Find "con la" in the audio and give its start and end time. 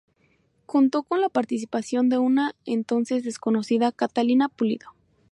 1.03-1.29